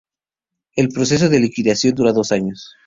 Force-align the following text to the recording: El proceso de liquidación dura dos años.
El 0.75 0.89
proceso 0.89 1.29
de 1.29 1.39
liquidación 1.39 1.93
dura 1.93 2.11
dos 2.11 2.31
años. 2.31 2.73